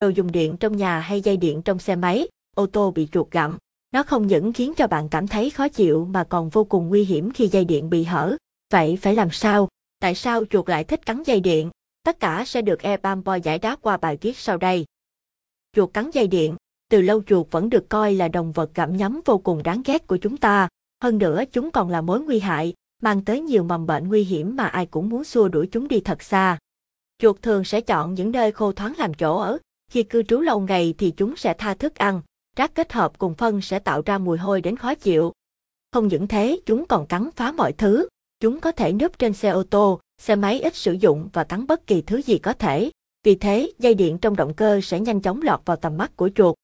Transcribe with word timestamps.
đồ 0.00 0.08
dùng 0.08 0.32
điện 0.32 0.56
trong 0.56 0.76
nhà 0.76 1.00
hay 1.00 1.20
dây 1.20 1.36
điện 1.36 1.62
trong 1.62 1.78
xe 1.78 1.96
máy, 1.96 2.28
ô 2.56 2.66
tô 2.66 2.90
bị 2.90 3.08
chuột 3.12 3.30
gặm. 3.30 3.58
Nó 3.92 4.02
không 4.02 4.26
những 4.26 4.52
khiến 4.52 4.74
cho 4.76 4.86
bạn 4.86 5.08
cảm 5.08 5.26
thấy 5.28 5.50
khó 5.50 5.68
chịu 5.68 6.04
mà 6.04 6.24
còn 6.24 6.48
vô 6.48 6.64
cùng 6.64 6.88
nguy 6.88 7.04
hiểm 7.04 7.30
khi 7.32 7.48
dây 7.48 7.64
điện 7.64 7.90
bị 7.90 8.04
hở. 8.04 8.36
Vậy 8.72 8.98
phải 9.02 9.14
làm 9.14 9.30
sao? 9.30 9.68
Tại 10.00 10.14
sao 10.14 10.44
chuột 10.50 10.68
lại 10.68 10.84
thích 10.84 11.06
cắn 11.06 11.22
dây 11.22 11.40
điện? 11.40 11.70
Tất 12.04 12.20
cả 12.20 12.44
sẽ 12.46 12.62
được 12.62 12.82
eBambo 12.82 13.34
giải 13.34 13.58
đáp 13.58 13.78
qua 13.82 13.96
bài 13.96 14.18
viết 14.20 14.36
sau 14.36 14.56
đây. 14.56 14.84
Chuột 15.72 15.92
cắn 15.92 16.10
dây 16.10 16.26
điện 16.26 16.56
Từ 16.90 17.00
lâu 17.00 17.22
chuột 17.22 17.46
vẫn 17.50 17.70
được 17.70 17.88
coi 17.88 18.14
là 18.14 18.28
động 18.28 18.52
vật 18.52 18.70
gặm 18.74 18.96
nhấm 18.96 19.20
vô 19.24 19.38
cùng 19.38 19.62
đáng 19.62 19.82
ghét 19.84 20.06
của 20.06 20.16
chúng 20.16 20.36
ta. 20.36 20.68
Hơn 21.02 21.18
nữa 21.18 21.42
chúng 21.52 21.70
còn 21.70 21.90
là 21.90 22.00
mối 22.00 22.20
nguy 22.20 22.38
hại, 22.38 22.74
mang 23.02 23.24
tới 23.24 23.40
nhiều 23.40 23.64
mầm 23.64 23.86
bệnh 23.86 24.08
nguy 24.08 24.24
hiểm 24.24 24.56
mà 24.56 24.66
ai 24.66 24.86
cũng 24.86 25.08
muốn 25.08 25.24
xua 25.24 25.48
đuổi 25.48 25.68
chúng 25.72 25.88
đi 25.88 26.00
thật 26.00 26.22
xa. 26.22 26.58
Chuột 27.18 27.42
thường 27.42 27.64
sẽ 27.64 27.80
chọn 27.80 28.14
những 28.14 28.32
nơi 28.32 28.52
khô 28.52 28.72
thoáng 28.72 28.92
làm 28.98 29.14
chỗ 29.14 29.36
ở, 29.38 29.58
khi 29.88 30.02
cư 30.02 30.22
trú 30.22 30.40
lâu 30.40 30.60
ngày 30.60 30.94
thì 30.98 31.10
chúng 31.16 31.36
sẽ 31.36 31.54
tha 31.54 31.74
thức 31.74 31.94
ăn, 31.94 32.20
rác 32.56 32.74
kết 32.74 32.92
hợp 32.92 33.18
cùng 33.18 33.34
phân 33.34 33.60
sẽ 33.60 33.78
tạo 33.78 34.02
ra 34.06 34.18
mùi 34.18 34.38
hôi 34.38 34.60
đến 34.60 34.76
khó 34.76 34.94
chịu. 34.94 35.32
Không 35.92 36.08
những 36.08 36.28
thế, 36.28 36.60
chúng 36.66 36.86
còn 36.86 37.06
cắn 37.06 37.30
phá 37.36 37.52
mọi 37.52 37.72
thứ. 37.72 38.08
Chúng 38.40 38.60
có 38.60 38.72
thể 38.72 38.92
núp 38.92 39.18
trên 39.18 39.32
xe 39.32 39.48
ô 39.48 39.62
tô, 39.62 40.00
xe 40.18 40.36
máy 40.36 40.60
ít 40.60 40.76
sử 40.76 40.92
dụng 40.92 41.28
và 41.32 41.44
cắn 41.44 41.66
bất 41.66 41.86
kỳ 41.86 42.02
thứ 42.02 42.22
gì 42.22 42.38
có 42.38 42.52
thể. 42.52 42.90
Vì 43.24 43.34
thế, 43.34 43.72
dây 43.78 43.94
điện 43.94 44.18
trong 44.18 44.36
động 44.36 44.54
cơ 44.54 44.80
sẽ 44.82 45.00
nhanh 45.00 45.20
chóng 45.20 45.42
lọt 45.42 45.60
vào 45.64 45.76
tầm 45.76 45.96
mắt 45.96 46.16
của 46.16 46.30
chuột. 46.34 46.54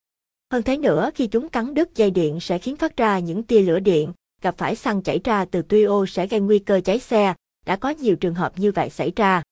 Hơn 0.52 0.62
thế 0.62 0.76
nữa, 0.76 1.10
khi 1.14 1.26
chúng 1.26 1.48
cắn 1.48 1.74
đứt 1.74 1.94
dây 1.94 2.10
điện 2.10 2.40
sẽ 2.40 2.58
khiến 2.58 2.76
phát 2.76 2.96
ra 2.96 3.18
những 3.18 3.42
tia 3.42 3.60
lửa 3.60 3.80
điện, 3.80 4.12
gặp 4.42 4.54
phải 4.58 4.76
xăng 4.76 5.02
chảy 5.02 5.20
ra 5.24 5.44
từ 5.44 5.62
tuy 5.68 5.82
ô 5.82 6.06
sẽ 6.06 6.26
gây 6.26 6.40
nguy 6.40 6.58
cơ 6.58 6.80
cháy 6.84 6.98
xe. 6.98 7.34
Đã 7.66 7.76
có 7.76 7.90
nhiều 7.90 8.16
trường 8.16 8.34
hợp 8.34 8.58
như 8.58 8.72
vậy 8.72 8.90
xảy 8.90 9.12
ra. 9.16 9.42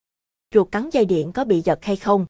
Chuột 0.50 0.72
cắn 0.72 0.90
dây 0.90 1.04
điện 1.04 1.32
có 1.32 1.44
bị 1.44 1.60
giật 1.60 1.78
hay 1.82 1.96
không? 1.96 2.26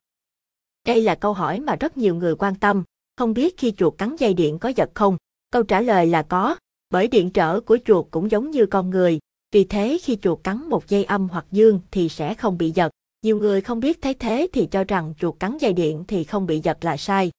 Đây 0.86 1.02
là 1.02 1.14
câu 1.14 1.32
hỏi 1.32 1.60
mà 1.60 1.76
rất 1.76 1.96
nhiều 1.96 2.14
người 2.14 2.34
quan 2.34 2.54
tâm. 2.54 2.82
Không 3.16 3.34
biết 3.34 3.56
khi 3.58 3.72
chuột 3.76 3.98
cắn 3.98 4.16
dây 4.16 4.34
điện 4.34 4.58
có 4.58 4.68
giật 4.68 4.90
không? 4.94 5.16
Câu 5.50 5.62
trả 5.62 5.80
lời 5.80 6.06
là 6.06 6.22
có, 6.22 6.56
bởi 6.90 7.08
điện 7.08 7.30
trở 7.30 7.60
của 7.60 7.78
chuột 7.84 8.06
cũng 8.10 8.30
giống 8.30 8.50
như 8.50 8.66
con 8.66 8.90
người. 8.90 9.18
Vì 9.52 9.64
thế 9.64 9.98
khi 10.02 10.16
chuột 10.22 10.44
cắn 10.44 10.68
một 10.68 10.88
dây 10.88 11.04
âm 11.04 11.28
hoặc 11.28 11.46
dương 11.50 11.80
thì 11.90 12.08
sẽ 12.08 12.34
không 12.34 12.58
bị 12.58 12.70
giật. 12.70 12.92
Nhiều 13.22 13.38
người 13.38 13.60
không 13.60 13.80
biết 13.80 14.02
thấy 14.02 14.14
thế 14.14 14.46
thì 14.52 14.66
cho 14.70 14.84
rằng 14.84 15.14
chuột 15.18 15.40
cắn 15.40 15.58
dây 15.58 15.72
điện 15.72 16.04
thì 16.08 16.24
không 16.24 16.46
bị 16.46 16.60
giật 16.60 16.78
là 16.80 16.96
sai. 16.96 17.30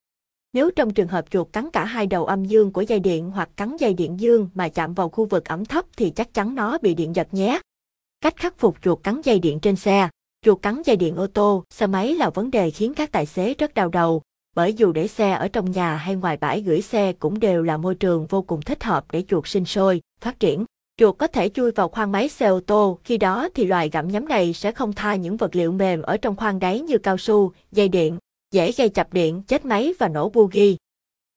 Nếu 0.53 0.72
trong 0.72 0.94
trường 0.94 1.07
hợp 1.07 1.25
chuột 1.30 1.53
cắn 1.53 1.69
cả 1.72 1.85
hai 1.85 2.07
đầu 2.07 2.25
âm 2.25 2.45
dương 2.45 2.72
của 2.72 2.81
dây 2.81 3.00
điện 3.00 3.31
hoặc 3.31 3.50
cắn 3.55 3.78
dây 3.78 3.94
điện 3.94 4.19
dương 4.19 4.50
mà 4.53 4.69
chạm 4.69 4.94
vào 4.94 5.09
khu 5.09 5.25
vực 5.25 5.45
ẩm 5.45 5.66
thấp 5.66 5.85
thì 5.97 6.09
chắc 6.09 6.33
chắn 6.33 6.55
nó 6.55 6.78
bị 6.78 6.95
điện 6.95 7.16
giật 7.16 7.28
nhé. 7.31 7.59
Cách 8.22 8.35
khắc 8.38 8.57
phục 8.57 8.78
chuột 8.81 9.03
cắn 9.03 9.22
dây 9.22 9.39
điện 9.39 9.59
trên 9.59 9.75
xe 9.75 10.09
Chuột 10.44 10.61
cắn 10.61 10.81
dây 10.86 10.95
điện 10.95 11.16
ô 11.16 11.27
tô, 11.27 11.63
xe 11.69 11.88
máy 11.88 12.16
là 12.16 12.30
vấn 12.30 12.52
đề 12.52 12.72
khiến 12.72 12.94
các 12.94 13.11
tài 13.11 13.25
xế 13.25 13.53
rất 13.53 13.73
đau 13.73 13.89
đầu, 13.89 14.22
bởi 14.55 14.73
dù 14.73 14.91
để 14.91 15.08
xe 15.08 15.31
ở 15.31 15.47
trong 15.47 15.72
nhà 15.72 15.95
hay 15.95 16.16
ngoài 16.16 16.38
bãi 16.38 16.61
gửi 16.61 16.81
xe 16.81 17.13
cũng 17.13 17.39
đều 17.39 17.63
là 17.63 17.77
môi 17.77 17.95
trường 17.95 18.25
vô 18.25 18.41
cùng 18.41 18.61
thích 18.61 18.83
hợp 18.83 19.05
để 19.11 19.23
chuột 19.27 19.47
sinh 19.47 19.66
sôi, 19.66 20.02
phát 20.22 20.39
triển. 20.39 20.66
Chuột 20.97 21.17
có 21.17 21.27
thể 21.27 21.50
chui 21.50 21.72
vào 21.72 21.89
khoang 21.89 22.11
máy 22.11 22.30
xe 22.30 22.47
ô 22.47 22.59
tô, 22.59 23.00
khi 23.03 23.17
đó 23.17 23.50
thì 23.55 23.66
loài 23.66 23.89
gặm 23.89 24.08
nhấm 24.08 24.27
này 24.27 24.53
sẽ 24.53 24.72
không 24.72 24.94
tha 24.94 25.16
những 25.16 25.38
vật 25.38 25.55
liệu 25.55 25.72
mềm 25.72 26.02
ở 26.02 26.17
trong 26.17 26.35
khoang 26.35 26.59
đáy 26.59 26.80
như 26.80 26.97
cao 26.97 27.17
su, 27.17 27.52
dây 27.72 27.89
điện, 27.89 28.17
dễ 28.52 28.72
gây 28.72 28.89
chập 28.89 29.13
điện, 29.13 29.41
chết 29.47 29.66
máy 29.66 29.94
và 30.00 30.07
nổ 30.07 30.30
bugi. 30.30 30.78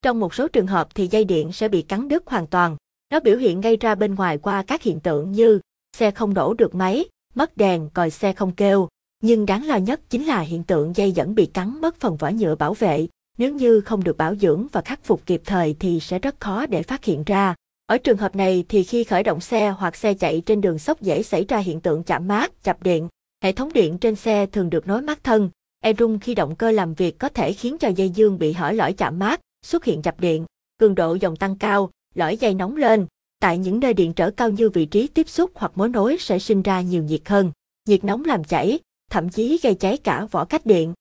Trong 0.01 0.19
một 0.19 0.33
số 0.33 0.47
trường 0.47 0.67
hợp 0.67 0.95
thì 0.95 1.07
dây 1.07 1.23
điện 1.23 1.51
sẽ 1.51 1.67
bị 1.67 1.81
cắn 1.81 2.07
đứt 2.07 2.23
hoàn 2.25 2.47
toàn. 2.47 2.77
Nó 3.11 3.19
biểu 3.19 3.37
hiện 3.37 3.61
gây 3.61 3.77
ra 3.77 3.95
bên 3.95 4.15
ngoài 4.15 4.37
qua 4.37 4.63
các 4.67 4.81
hiện 4.81 4.99
tượng 4.99 5.31
như 5.31 5.59
xe 5.97 6.11
không 6.11 6.33
đổ 6.33 6.53
được 6.53 6.75
máy, 6.75 7.05
mất 7.35 7.57
đèn, 7.57 7.89
còi 7.93 8.09
xe 8.09 8.33
không 8.33 8.51
kêu, 8.51 8.87
nhưng 9.27 9.45
đáng 9.45 9.65
lo 9.65 9.75
nhất 9.75 10.01
chính 10.09 10.25
là 10.25 10.39
hiện 10.39 10.63
tượng 10.63 10.95
dây 10.95 11.11
dẫn 11.11 11.35
bị 11.35 11.45
cắn 11.45 11.81
mất 11.81 11.99
phần 11.99 12.17
vỏ 12.17 12.29
nhựa 12.29 12.55
bảo 12.55 12.73
vệ. 12.73 13.07
Nếu 13.37 13.53
như 13.53 13.81
không 13.81 14.03
được 14.03 14.17
bảo 14.17 14.35
dưỡng 14.35 14.67
và 14.71 14.81
khắc 14.81 15.03
phục 15.03 15.25
kịp 15.25 15.41
thời 15.45 15.75
thì 15.79 15.99
sẽ 15.99 16.19
rất 16.19 16.39
khó 16.39 16.65
để 16.65 16.83
phát 16.83 17.05
hiện 17.05 17.23
ra. 17.23 17.55
Ở 17.85 17.97
trường 17.97 18.17
hợp 18.17 18.35
này 18.35 18.65
thì 18.69 18.83
khi 18.83 19.03
khởi 19.03 19.23
động 19.23 19.39
xe 19.39 19.69
hoặc 19.69 19.95
xe 19.95 20.13
chạy 20.13 20.41
trên 20.45 20.61
đường 20.61 20.79
sốc 20.79 21.01
dễ 21.01 21.23
xảy 21.23 21.45
ra 21.45 21.57
hiện 21.57 21.81
tượng 21.81 22.03
chạm 22.03 22.27
mát, 22.27 22.63
chập 22.63 22.83
điện. 22.83 23.07
Hệ 23.43 23.51
thống 23.51 23.73
điện 23.73 23.97
trên 23.97 24.15
xe 24.15 24.45
thường 24.45 24.69
được 24.69 24.87
nối 24.87 25.01
mát 25.01 25.23
thân. 25.23 25.49
E 25.83 25.93
rung 25.99 26.19
khi 26.19 26.35
động 26.35 26.55
cơ 26.55 26.71
làm 26.71 26.93
việc 26.93 27.19
có 27.19 27.29
thể 27.29 27.53
khiến 27.53 27.77
cho 27.77 27.87
dây 27.87 28.09
dương 28.09 28.39
bị 28.39 28.53
hở 28.53 28.71
lõi 28.71 28.93
chạm 28.93 29.19
mát, 29.19 29.39
xuất 29.65 29.85
hiện 29.85 30.01
chập 30.01 30.19
điện. 30.19 30.45
Cường 30.79 30.95
độ 30.95 31.13
dòng 31.13 31.35
tăng 31.35 31.57
cao, 31.57 31.89
lõi 32.15 32.37
dây 32.37 32.53
nóng 32.53 32.75
lên. 32.75 33.05
Tại 33.39 33.57
những 33.57 33.79
nơi 33.79 33.93
điện 33.93 34.13
trở 34.13 34.31
cao 34.31 34.49
như 34.49 34.69
vị 34.69 34.85
trí 34.85 35.07
tiếp 35.07 35.29
xúc 35.29 35.51
hoặc 35.55 35.71
mối 35.75 35.89
nối 35.89 36.17
sẽ 36.19 36.39
sinh 36.39 36.61
ra 36.61 36.81
nhiều 36.81 37.03
nhiệt 37.03 37.21
hơn. 37.25 37.51
Nhiệt 37.87 38.03
nóng 38.03 38.25
làm 38.25 38.43
chảy, 38.43 38.79
thậm 39.11 39.29
chí 39.29 39.59
gây 39.63 39.75
cháy 39.75 39.97
cả 39.97 40.27
vỏ 40.31 40.45
cách 40.45 40.65
điện. 40.65 40.93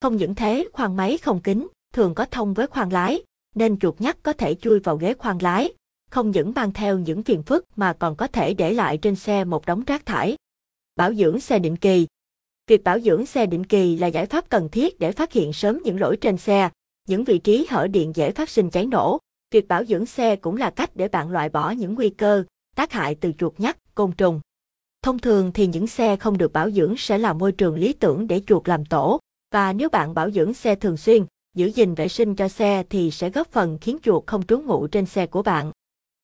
Không 0.00 0.16
những 0.16 0.34
thế, 0.34 0.68
khoang 0.72 0.96
máy 0.96 1.18
không 1.18 1.40
kín, 1.40 1.66
thường 1.92 2.14
có 2.14 2.24
thông 2.24 2.54
với 2.54 2.66
khoang 2.66 2.92
lái, 2.92 3.22
nên 3.54 3.78
chuột 3.78 4.00
nhắt 4.00 4.22
có 4.22 4.32
thể 4.32 4.54
chui 4.54 4.80
vào 4.80 4.96
ghế 4.96 5.14
khoang 5.14 5.42
lái, 5.42 5.72
không 6.10 6.30
những 6.30 6.52
mang 6.56 6.72
theo 6.72 6.98
những 6.98 7.22
phiền 7.22 7.42
phức 7.42 7.64
mà 7.76 7.92
còn 7.92 8.16
có 8.16 8.26
thể 8.26 8.54
để 8.54 8.72
lại 8.72 8.98
trên 8.98 9.16
xe 9.16 9.44
một 9.44 9.66
đống 9.66 9.84
rác 9.84 10.06
thải. 10.06 10.36
Bảo 10.96 11.14
dưỡng 11.14 11.40
xe 11.40 11.58
định 11.58 11.76
kỳ 11.76 12.06
Việc 12.66 12.84
bảo 12.84 13.00
dưỡng 13.00 13.26
xe 13.26 13.46
định 13.46 13.66
kỳ 13.66 13.96
là 13.96 14.06
giải 14.06 14.26
pháp 14.26 14.48
cần 14.48 14.68
thiết 14.68 14.98
để 14.98 15.12
phát 15.12 15.32
hiện 15.32 15.52
sớm 15.52 15.80
những 15.84 16.00
lỗi 16.00 16.16
trên 16.20 16.36
xe, 16.36 16.70
những 17.08 17.24
vị 17.24 17.38
trí 17.38 17.66
hở 17.70 17.86
điện 17.86 18.12
dễ 18.14 18.30
phát 18.30 18.50
sinh 18.50 18.70
cháy 18.70 18.86
nổ. 18.86 19.18
Việc 19.50 19.68
bảo 19.68 19.84
dưỡng 19.84 20.06
xe 20.06 20.36
cũng 20.36 20.56
là 20.56 20.70
cách 20.70 20.90
để 20.96 21.08
bạn 21.08 21.30
loại 21.30 21.48
bỏ 21.48 21.70
những 21.70 21.94
nguy 21.94 22.10
cơ, 22.10 22.44
tác 22.76 22.92
hại 22.92 23.14
từ 23.14 23.32
chuột 23.38 23.60
nhắt, 23.60 23.94
côn 23.94 24.12
trùng. 24.12 24.40
Thông 25.04 25.18
thường 25.18 25.52
thì 25.52 25.66
những 25.66 25.86
xe 25.86 26.16
không 26.16 26.38
được 26.38 26.52
bảo 26.52 26.70
dưỡng 26.70 26.94
sẽ 26.96 27.18
là 27.18 27.32
môi 27.32 27.52
trường 27.52 27.74
lý 27.74 27.92
tưởng 27.92 28.26
để 28.26 28.40
chuột 28.46 28.68
làm 28.68 28.84
tổ, 28.84 29.20
và 29.52 29.72
nếu 29.72 29.88
bạn 29.88 30.14
bảo 30.14 30.30
dưỡng 30.30 30.54
xe 30.54 30.74
thường 30.74 30.96
xuyên, 30.96 31.24
giữ 31.56 31.66
gìn 31.66 31.94
vệ 31.94 32.08
sinh 32.08 32.34
cho 32.34 32.48
xe 32.48 32.82
thì 32.90 33.10
sẽ 33.10 33.30
góp 33.30 33.52
phần 33.52 33.78
khiến 33.80 33.98
chuột 34.02 34.26
không 34.26 34.46
trú 34.46 34.58
ngụ 34.58 34.86
trên 34.86 35.06
xe 35.06 35.26
của 35.26 35.42
bạn. 35.42 35.72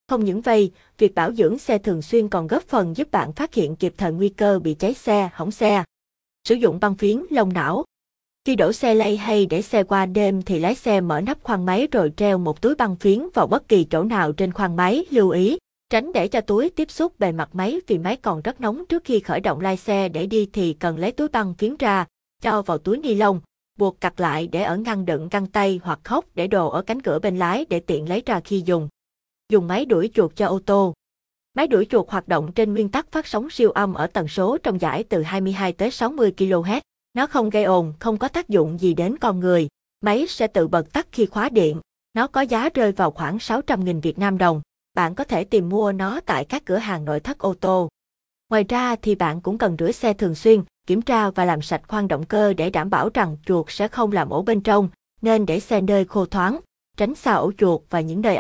Không 0.09 0.25
những 0.25 0.41
vậy, 0.41 0.73
việc 0.99 1.15
bảo 1.15 1.33
dưỡng 1.33 1.59
xe 1.59 1.79
thường 1.79 2.03
xuyên 2.03 2.29
còn 2.29 2.47
góp 2.47 2.63
phần 2.63 2.97
giúp 2.97 3.11
bạn 3.11 3.33
phát 3.33 3.55
hiện 3.55 3.77
kịp 3.77 3.95
thời 3.97 4.13
nguy 4.13 4.29
cơ 4.29 4.59
bị 4.59 4.75
cháy 4.75 4.95
xe, 4.95 5.31
hỏng 5.33 5.51
xe. 5.51 5.85
Sử 6.49 6.55
dụng 6.55 6.81
băng 6.81 6.95
phiến 6.95 7.23
lông 7.31 7.53
não 7.53 7.85
Khi 8.45 8.57
đổ 8.57 8.73
xe 8.73 8.95
lay 8.95 9.17
hay 9.17 9.47
để 9.47 9.63
xe 9.63 9.83
qua 9.83 10.07
đêm 10.07 10.43
thì 10.43 10.59
lái 10.59 10.75
xe 10.75 11.01
mở 11.01 11.21
nắp 11.21 11.43
khoang 11.43 11.67
máy 11.67 11.89
rồi 11.93 12.13
treo 12.17 12.39
một 12.39 12.63
túi 12.63 12.75
băng 12.75 12.97
phiến 12.97 13.29
vào 13.35 13.47
bất 13.47 13.69
kỳ 13.69 13.85
chỗ 13.85 14.05
nào 14.05 14.33
trên 14.33 14.53
khoang 14.53 14.77
máy, 14.77 15.05
lưu 15.11 15.31
ý, 15.31 15.59
Tránh 15.91 16.13
để 16.13 16.29
cho 16.29 16.41
túi 16.41 16.71
tiếp 16.71 16.91
xúc 16.91 17.19
bề 17.19 17.33
mặt 17.33 17.49
máy 17.53 17.81
vì 17.87 17.99
máy 17.99 18.17
còn 18.17 18.41
rất 18.41 18.61
nóng 18.61 18.87
trước 18.87 19.05
khi 19.05 19.21
khởi 19.21 19.41
động 19.41 19.61
lai 19.61 19.77
xe 19.77 20.09
để 20.09 20.27
đi 20.27 20.49
thì 20.53 20.73
cần 20.73 20.99
lấy 20.99 21.13
túi 21.13 21.29
băng 21.29 21.55
phiến 21.55 21.77
ra, 21.77 22.05
cho 22.43 22.63
vào 22.63 22.79
túi 22.79 22.99
ni 22.99 23.15
lông, 23.15 23.41
buộc 23.79 24.01
cặt 24.01 24.21
lại 24.21 24.49
để 24.53 24.63
ở 24.63 24.77
ngăn 24.77 25.05
đựng 25.05 25.29
găng 25.29 25.47
tay 25.47 25.81
hoặc 25.83 26.01
khóc 26.05 26.25
để 26.35 26.47
đồ 26.47 26.69
ở 26.69 26.83
cánh 26.83 27.03
cửa 27.03 27.19
bên 27.19 27.39
lái 27.39 27.67
để 27.71 27.81
tiện 27.81 28.09
lấy 28.09 28.23
ra 28.27 28.41
khi 28.41 28.63
dùng. 28.67 28.89
Dùng 29.53 29.69
máy 29.69 29.85
đuổi 29.85 30.11
chuột 30.15 30.37
cho 30.37 30.47
ô 30.47 30.61
tô. 30.67 30.95
Máy 31.55 31.67
đuổi 31.67 31.87
chuột 31.91 32.09
hoạt 32.09 32.29
động 32.29 32.53
trên 32.53 32.73
nguyên 32.73 32.89
tắc 32.89 33.13
phát 33.13 33.27
sóng 33.27 33.51
siêu 33.51 33.71
âm 33.71 33.95
ở 33.95 34.07
tần 34.07 34.29
số 34.29 34.59
trong 34.63 34.81
giải 34.81 35.05
từ 35.05 35.23
22 35.23 35.73
tới 35.73 35.91
60 35.91 36.33
kHz. 36.37 36.81
Nó 37.15 37.27
không 37.27 37.51
gây 37.51 37.65
ồn, 37.65 37.93
không 37.99 38.17
có 38.17 38.29
tác 38.29 38.49
dụng 38.49 38.81
gì 38.81 38.95
đến 38.95 39.17
con 39.19 39.41
người. 39.41 39.69
Máy 40.01 40.27
sẽ 40.29 40.47
tự 40.47 40.69
bật 40.69 40.93
tắt 40.93 41.07
khi 41.13 41.27
khóa 41.27 41.49
điện. 41.49 41.81
Nó 42.15 42.27
có 42.27 42.41
giá 42.41 42.69
rơi 42.75 42.93
vào 42.93 43.11
khoảng 43.11 43.37
600.000 43.37 44.01
Việt 44.01 44.19
Nam 44.19 44.39
đồng 44.39 44.63
bạn 45.01 45.15
có 45.15 45.25
thể 45.25 45.45
tìm 45.45 45.69
mua 45.69 45.93
nó 45.93 46.21
tại 46.27 46.45
các 46.45 46.65
cửa 46.65 46.77
hàng 46.77 47.05
nội 47.05 47.21
thất 47.21 47.39
ô 47.39 47.55
tô. 47.55 47.89
Ngoài 48.51 48.65
ra 48.69 48.97
thì 49.03 49.15
bạn 49.15 49.41
cũng 49.41 49.59
cần 49.59 49.77
rửa 49.79 49.93
xe 49.93 50.13
thường 50.13 50.35
xuyên, 50.35 50.63
kiểm 50.87 51.03
tra 51.03 51.31
và 51.31 51.45
làm 51.45 51.63
sạch 51.63 51.83
khoang 51.89 52.09
động 52.09 52.27
cơ 52.27 52.53
để 52.53 52.71
đảm 52.71 52.91
bảo 52.91 53.11
rằng 53.15 53.37
chuột 53.47 53.67
sẽ 53.69 53.89
không 53.89 54.13
làm 54.13 54.31
ổ 54.31 54.43
bên 54.43 54.61
trong, 54.61 54.89
nên 55.23 55.47
để 55.47 55.61
xe 55.61 55.81
nơi 55.81 56.05
khô 56.05 56.27
thoáng, 56.27 56.61
tránh 56.97 57.15
xa 57.15 57.33
ổ 57.33 57.53
chuột 57.59 57.81
và 57.91 58.01
những 58.01 58.21
nơi 58.21 58.29